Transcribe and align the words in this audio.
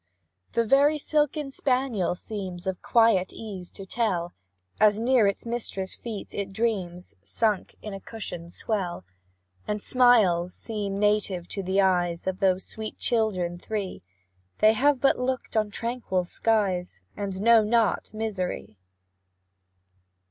The 0.53 0.65
very 0.65 0.97
silken 0.97 1.51
spaniel 1.51 2.15
seems 2.15 2.65
Of 2.65 2.81
quiet 2.81 3.31
ease 3.33 3.69
to 3.73 3.85
tell, 3.85 4.33
As 4.79 4.99
near 4.99 5.27
its 5.27 5.45
mistress' 5.45 5.93
feet 5.93 6.33
it 6.33 6.51
dreams, 6.51 7.13
Sunk 7.21 7.75
in 7.83 7.93
a 7.93 7.99
cushion's 7.99 8.55
swell 8.55 9.05
And 9.67 9.79
smiles 9.79 10.55
seem 10.55 10.97
native 10.97 11.47
to 11.49 11.61
the 11.61 11.81
eyes 11.81 12.25
Of 12.25 12.39
those 12.39 12.65
sweet 12.65 12.97
children, 12.97 13.59
three; 13.59 14.01
They 14.57 14.73
have 14.73 14.99
but 14.99 15.19
looked 15.19 15.55
on 15.55 15.69
tranquil 15.69 16.25
skies, 16.25 17.03
And 17.15 17.39
know 17.39 17.63
not 17.63 18.11
misery. 18.11 18.79